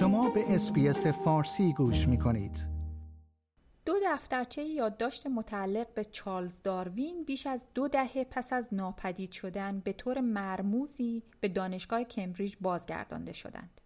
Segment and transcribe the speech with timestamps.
[0.00, 2.66] شما به اسپیس فارسی گوش می کنید.
[3.86, 9.80] دو دفترچه یادداشت متعلق به چارلز داروین بیش از دو دهه پس از ناپدید شدن
[9.80, 13.80] به طور مرموزی به دانشگاه کمبریج بازگردانده شدند.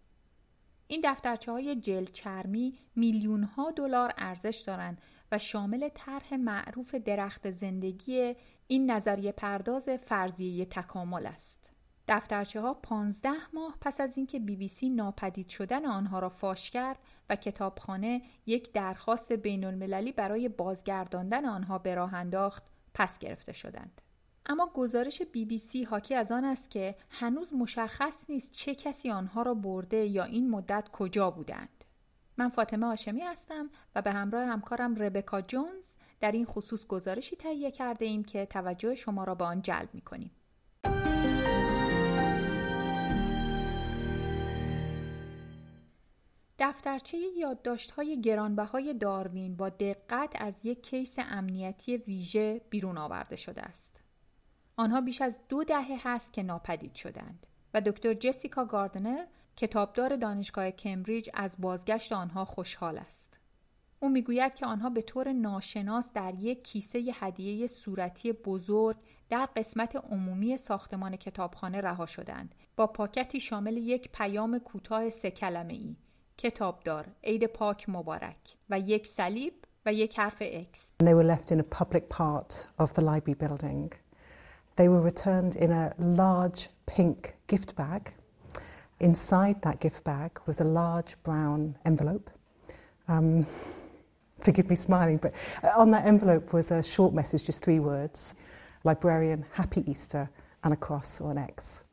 [0.87, 5.01] این دفترچه های جلد چرمی میلیون ها دلار ارزش دارند
[5.31, 8.35] و شامل طرح معروف درخت زندگی
[8.67, 11.64] این نظریه پرداز فرضیه تکامل است.
[12.07, 16.71] دفترچه ها 15 ماه پس از اینکه بی بی سی ناپدید شدن آنها را فاش
[16.71, 23.53] کرد و کتابخانه یک درخواست بین المللی برای بازگرداندن آنها به راه انداخت پس گرفته
[23.53, 24.01] شدند.
[24.45, 29.11] اما گزارش بی بی سی حاکی از آن است که هنوز مشخص نیست چه کسی
[29.11, 31.85] آنها را برده یا این مدت کجا بودند.
[32.37, 35.85] من فاطمه آشمی هستم و به همراه همکارم ربکا جونز
[36.19, 40.01] در این خصوص گزارشی تهیه کرده ایم که توجه شما را به آن جلب می
[40.01, 40.31] کنیم.
[46.59, 47.17] دفترچه
[47.97, 54.01] های گرانبهای داروین با دقت از یک کیس امنیتی ویژه بیرون آورده شده است.
[54.77, 60.71] آنها بیش از دو دهه هست که ناپدید شدند و دکتر جسیکا گاردنر کتابدار دانشگاه
[60.71, 63.37] کمبریج از بازگشت آنها خوشحال است.
[63.99, 68.97] او می‌گوید که آنها به طور ناشناس در یک کیسه هدیه صورتی بزرگ
[69.29, 75.73] در قسمت عمومی ساختمان کتابخانه رها شدند با پاکتی شامل یک پیام کوتاه سه کلمه
[75.73, 75.95] ای
[76.38, 79.52] کتابدار عید پاک مبارک و یک صلیب
[79.86, 80.92] و یک حرف X.
[80.98, 83.92] And they were left in a public part of the library building.
[84.76, 88.02] They were returned in a large pink gift bag.
[88.98, 92.30] Inside that gift bag was a large brown envelope.
[93.08, 93.46] Um,
[94.38, 95.32] forgive me smiling, but
[95.76, 98.34] on that envelope was a short message, just three words
[98.84, 100.30] Librarian, Happy Easter,
[100.64, 101.84] and a cross or an X.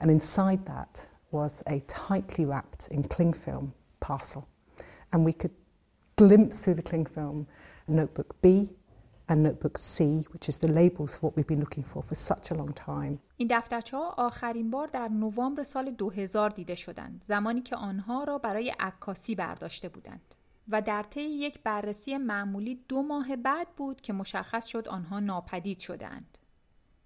[0.00, 4.47] And inside that was a tightly wrapped in cling film parcel.
[5.11, 5.55] And we could
[6.15, 7.47] glimpse through the cling film
[7.87, 8.69] notebook B
[9.29, 12.51] and notebook C, which is the labels for what we've been looking for for such
[12.51, 13.19] a long time.
[13.37, 18.37] این دفترچه ها آخرین بار در نوامبر سال 2000 دیده شدند زمانی که آنها را
[18.37, 20.35] برای عکاسی برداشته بودند
[20.69, 25.79] و در طی یک بررسی معمولی دو ماه بعد بود که مشخص شد آنها ناپدید
[25.79, 26.37] شدند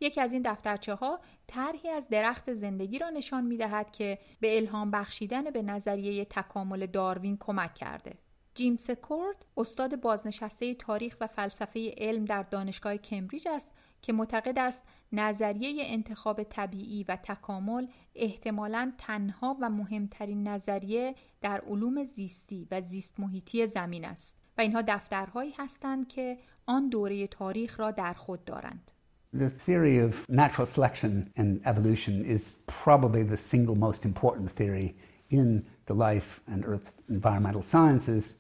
[0.02, 4.58] یکی از این دفترچه ها طرحی از درخت زندگی را نشان می دهد که به
[4.58, 8.16] الهام بخشیدن به نظریه تکامل داروین کمک کرده.
[8.56, 14.84] جیم سکورد استاد بازنشسته تاریخ و فلسفه علم در دانشگاه کمبریج است که معتقد است
[15.14, 23.20] نظریه انتخاب طبیعی و تکامل احتمالا تنها و مهمترین نظریه در علوم زیستی و زیست
[23.20, 28.92] محیطی زمین است و اینها دفترهایی هستند که آن دوره تاریخ را در خود دارند.
[29.33, 34.97] The theory of natural selection and evolution is probably the single most important theory
[35.31, 38.35] in the life and earth environmental sciences.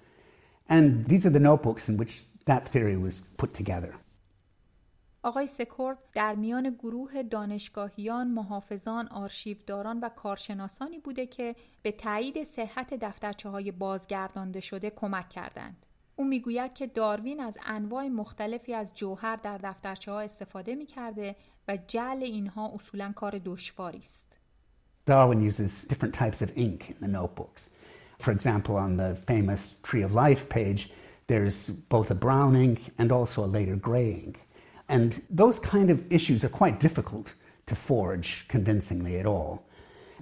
[0.69, 3.95] And these are the notebooks in which that theory was put together.
[5.23, 12.95] آقای سکورد در میان گروه دانشگاهیان، محافظان، آرشیودداران و کارشناسانی بوده که به تایید صحت
[12.95, 15.87] دفترچه های بازگردانده شده کمک کردند.
[16.21, 21.37] او میگوید که داروین از انواع مختلفی از جوهر در دفترچه ها استفاده می کرده
[21.69, 24.27] و جعل اینها اصولا کار دشواری است.
[25.07, 27.71] Darwin uses different types of ink in the notebooks.
[28.19, 30.91] For example, on the famous Tree of Life page,
[31.29, 34.37] there's both a brown ink and also a later gray ink.
[34.89, 37.33] And those kind of issues are quite difficult
[37.67, 39.53] to forge convincingly at all.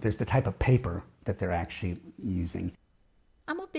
[0.01, 2.73] There's the type of paper that they're actually using.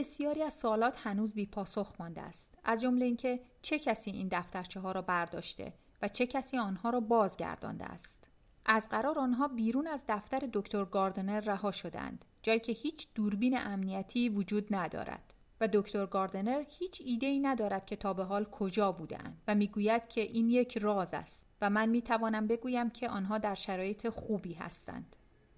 [0.01, 2.59] بسیاری از سوالات هنوز بی پاسخ مانده است.
[2.65, 5.73] از جمله اینکه چه کسی این دفترچه ها را برداشته
[6.03, 8.29] و چه کسی آنها را بازگردانده است.
[8.67, 14.29] از قرار آنها بیرون از دفتر دکتر گاردنر رها شدند جایی که هیچ دوربین امنیتی
[14.29, 19.43] وجود ندارد و دکتر گاردنر هیچ ایده ای ندارد که تا به حال کجا بودند
[19.49, 24.09] و می‌گوید که این یک راز است و من می‌توانم بگویم که آنها در شرایط
[24.09, 25.17] خوبی هستند.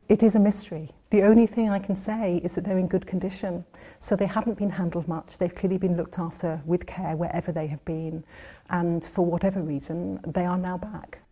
[0.09, 0.91] It is a mystery.
[1.11, 3.65] The only thing I can say is that they're in good condition.
[3.99, 5.39] So they haven't been handled much.
[5.39, 8.25] They've clearly been looked after with care wherever they have been.
[8.71, 11.23] And for whatever reason, they are now back.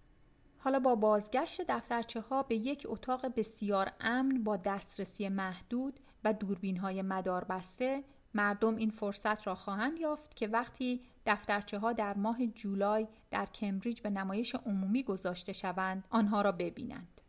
[0.58, 6.76] حالا با بازگشت دفترچه ها به یک اتاق بسیار امن با دسترسی محدود و دوربین
[6.76, 12.46] های مدار بسته مردم این فرصت را خواهند یافت که وقتی دفترچه ها در ماه
[12.46, 17.19] جولای در کمبریج به نمایش عمومی گذاشته شوند آنها را ببینند.